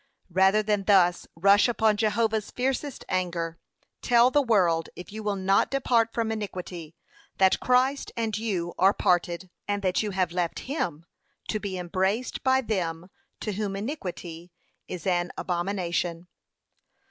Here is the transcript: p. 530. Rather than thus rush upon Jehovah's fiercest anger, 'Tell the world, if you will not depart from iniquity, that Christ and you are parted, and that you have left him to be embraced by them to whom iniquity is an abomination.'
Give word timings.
p. 0.29 0.33
530. 0.33 0.57
Rather 0.57 0.63
than 0.65 0.85
thus 0.85 1.27
rush 1.35 1.67
upon 1.67 1.95
Jehovah's 1.95 2.49
fiercest 2.49 3.05
anger, 3.07 3.59
'Tell 4.01 4.31
the 4.31 4.41
world, 4.41 4.89
if 4.95 5.11
you 5.11 5.21
will 5.21 5.35
not 5.35 5.69
depart 5.69 6.11
from 6.11 6.31
iniquity, 6.31 6.95
that 7.37 7.59
Christ 7.59 8.11
and 8.17 8.35
you 8.35 8.73
are 8.79 8.95
parted, 8.95 9.51
and 9.67 9.83
that 9.83 10.01
you 10.01 10.09
have 10.09 10.31
left 10.31 10.61
him 10.61 11.05
to 11.49 11.59
be 11.59 11.77
embraced 11.77 12.41
by 12.43 12.61
them 12.61 13.11
to 13.41 13.51
whom 13.51 13.75
iniquity 13.75 14.51
is 14.87 15.05
an 15.05 15.31
abomination.' 15.37 16.27